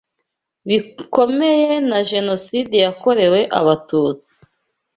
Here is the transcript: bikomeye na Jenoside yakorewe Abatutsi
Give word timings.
bikomeye 0.67 1.71
na 1.89 1.99
Jenoside 2.11 2.75
yakorewe 2.85 3.39
Abatutsi 3.59 4.33